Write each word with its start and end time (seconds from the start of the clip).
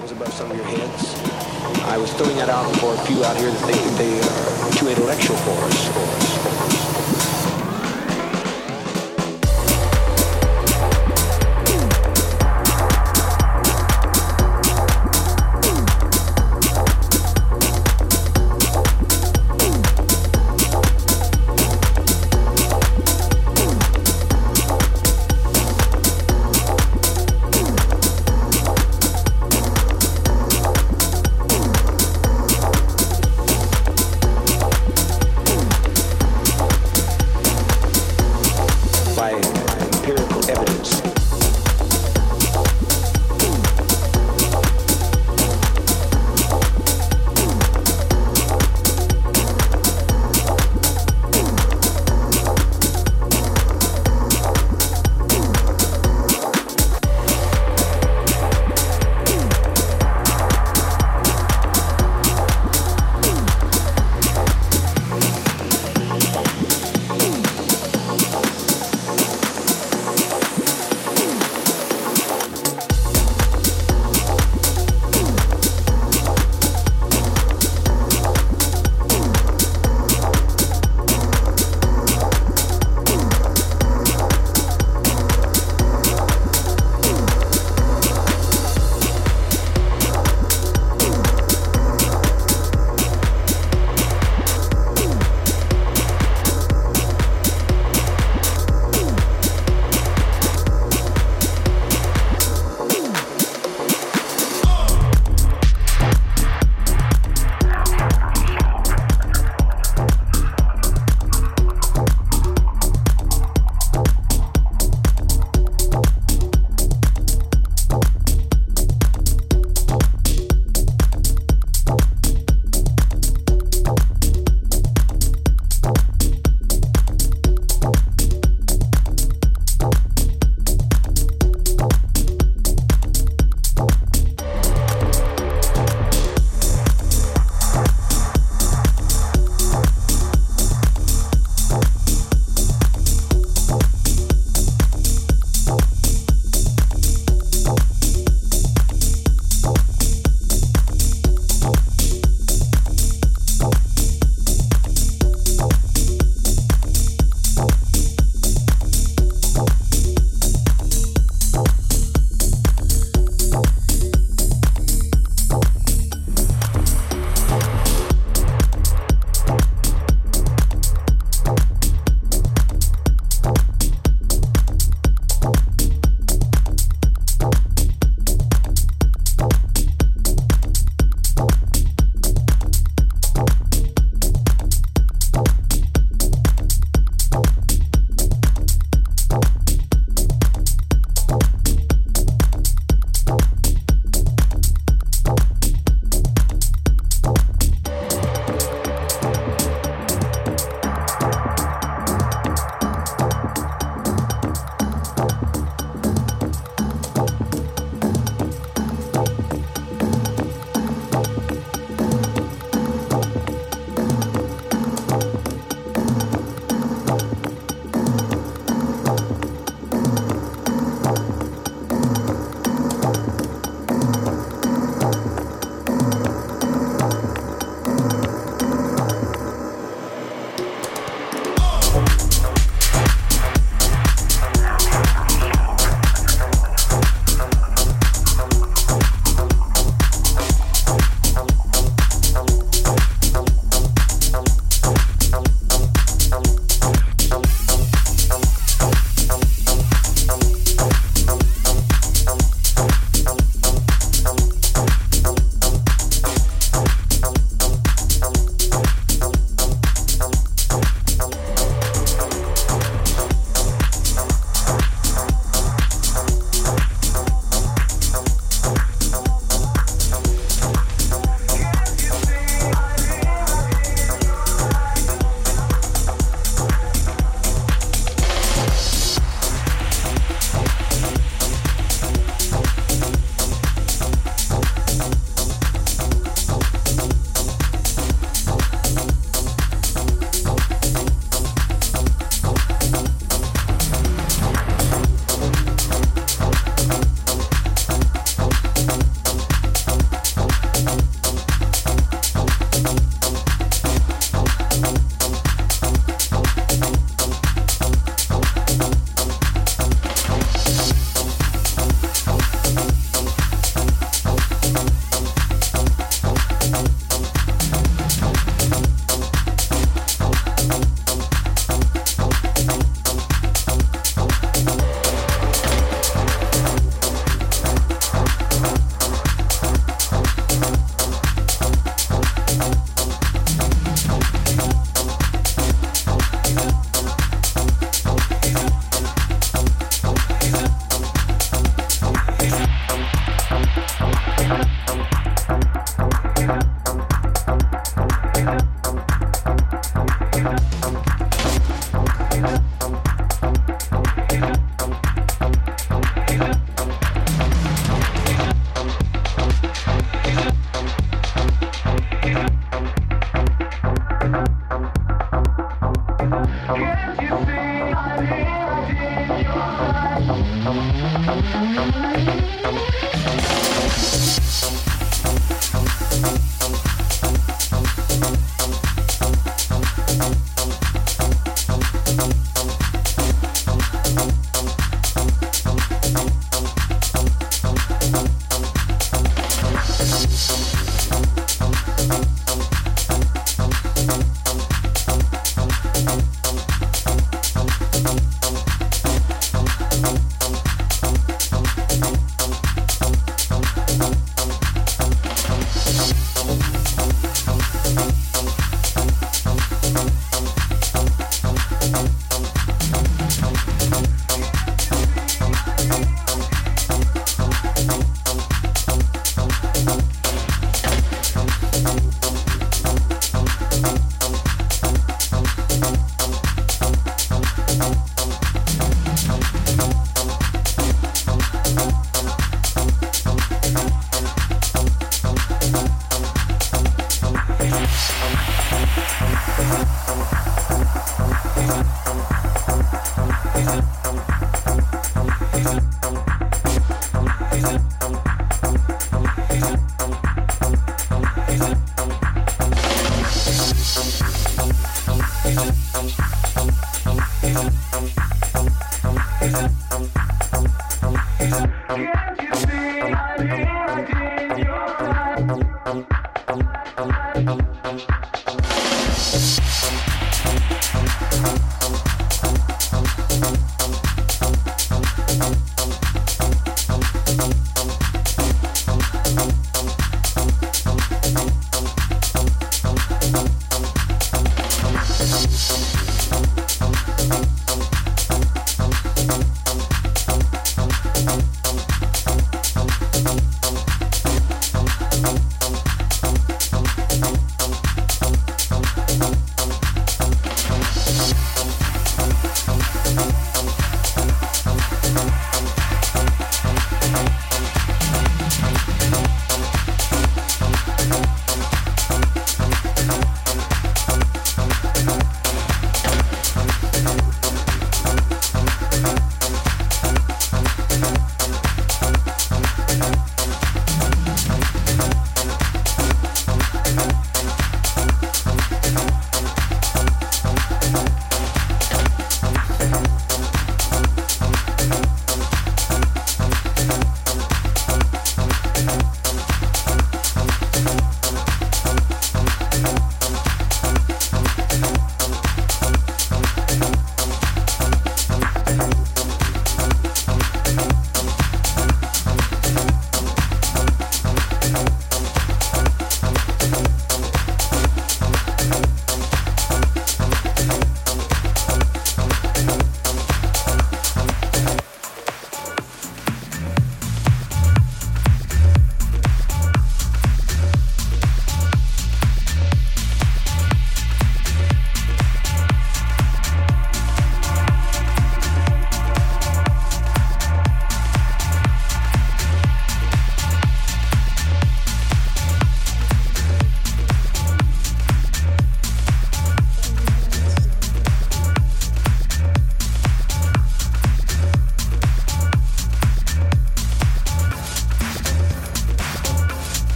that 0.00 0.02
was 0.02 0.12
above 0.12 0.32
some 0.32 0.50
of 0.50 0.56
your 0.56 0.66
heads. 0.66 1.14
I 1.84 1.98
was 1.98 2.12
throwing 2.14 2.36
that 2.36 2.48
out 2.48 2.74
for 2.76 2.94
a 2.94 2.98
few 3.06 3.22
out 3.24 3.36
here 3.36 3.50
that 3.50 3.66
that 3.66 3.98
they 3.98 4.18
are 4.20 4.66
uh, 4.66 4.70
too 4.72 4.88
intellectual 4.88 5.36
for 5.36 5.64
us. 5.64 5.88
For 5.88 6.00
us. 6.00 6.29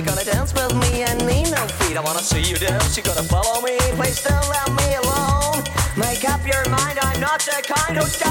She 0.00 0.06
gonna 0.06 0.24
dance 0.24 0.54
with 0.54 0.74
me 0.76 1.02
and 1.02 1.26
need 1.26 1.50
no 1.50 1.66
feet. 1.76 1.94
I 1.94 2.00
wanna 2.00 2.22
see 2.22 2.40
you 2.40 2.56
dance. 2.56 2.94
She 2.94 3.02
gonna 3.02 3.22
follow 3.22 3.60
me. 3.60 3.76
Please 3.98 4.22
don't 4.22 4.48
let 4.48 4.72
me 4.72 4.94
alone. 4.94 5.62
Make 5.94 6.26
up 6.26 6.40
your 6.46 6.66
mind. 6.70 6.98
I'm 7.02 7.20
not 7.20 7.40
the 7.40 7.62
kind 7.62 7.98
who. 7.98 8.29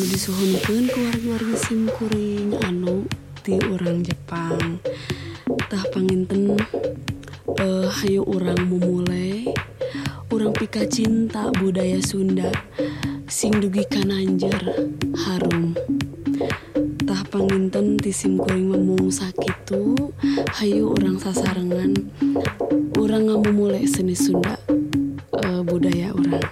anu 0.00 0.16
disuhunkan 0.16 0.88
ke 0.88 0.96
warna-warna 0.96 1.56
simkuring 1.60 2.56
anu 2.64 3.04
di 3.44 3.60
orang 3.68 4.00
Jepang. 4.00 4.80
Tah 5.68 5.84
panginten 5.92 6.56
eh 7.60 7.84
hayu 7.84 8.24
orang 8.24 8.64
memulai. 8.64 9.52
Orang 10.32 10.56
pika 10.56 10.88
cinta 10.88 11.52
budaya 11.52 12.00
Sunda 12.00 12.48
sing 13.28 13.60
dugi 13.60 13.84
kananjer 13.92 14.88
harum. 15.28 15.76
Tah 17.04 17.20
panginten 17.28 18.00
di 18.00 18.08
simkuring 18.08 18.72
memung 18.72 19.12
sakit 19.12 19.68
Hayu 20.56 20.96
orang 20.96 21.20
sasarengan. 21.20 21.92
Orang 22.96 23.28
nggak 23.28 23.52
memulai 23.52 23.84
seni 23.84 24.16
Sunda 24.16 24.56
eh, 25.44 25.60
budaya 25.60 26.16
orang. 26.16 26.48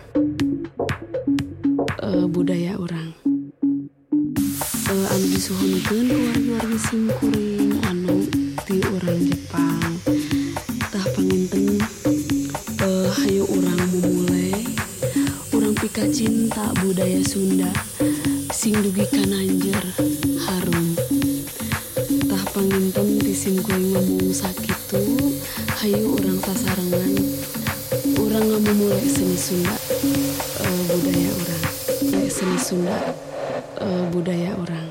Eh, 1.97 2.27
budaya 2.29 2.77
orang. 2.77 3.18
Anu 4.89 5.27
disuhunkeun 5.29 6.07
ku 6.09 6.17
wargi-wargi 6.17 6.79
simkuring 6.81 7.77
anu 7.85 8.25
ti 8.65 8.81
orang 8.89 9.21
Jepang. 9.21 9.93
Tah 10.89 11.05
panginten 11.13 11.77
eh 12.81 13.09
hayu 13.21 13.45
orang 13.53 13.81
memulai. 13.93 14.65
Orang 15.53 15.77
pika 15.77 16.09
cinta 16.09 16.73
budaya 16.81 17.21
Sunda 17.21 17.69
sing 18.49 18.81
dugi 18.81 19.05
kananjer 19.13 19.85
harum. 20.49 20.97
Tah 22.25 22.45
panginten 22.57 23.21
ti 23.21 23.33
simkuring 23.37 23.93
ngomong 23.93 24.33
sakitu 24.33 25.05
hayu 25.85 26.17
orang 26.17 26.41
sasarengan 26.41 27.13
orang 28.17 28.45
ngamumulai 28.57 29.05
seni 29.05 29.37
Sunda 29.37 29.77
eh, 30.65 30.81
budaya 30.89 31.29
orang 31.37 31.65
Eh, 32.09 32.29
seni 32.33 32.57
Sunda. 32.57 32.97
eh, 32.97 33.28
budaya 34.19 34.59
orang 34.59 34.88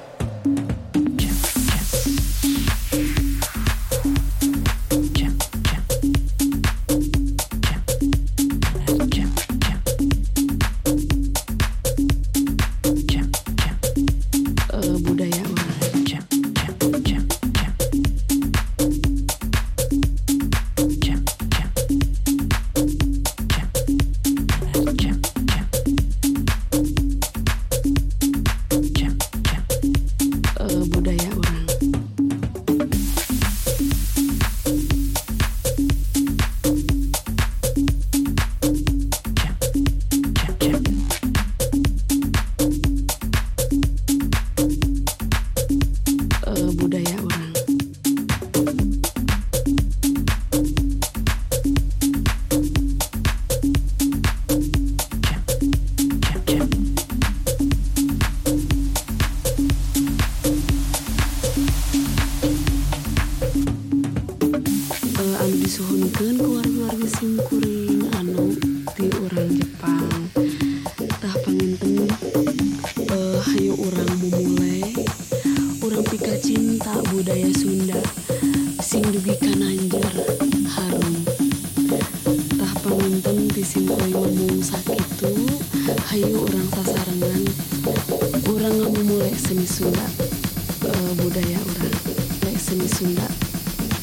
budaya 91.28 91.59
urang 91.59 91.95
Mulai 92.39 92.55
seni 92.55 92.88
Sunda 92.88 93.28
orang 93.28 93.36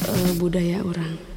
Eh, 0.05 0.31
budaya 0.37 0.85
orang 0.85 1.34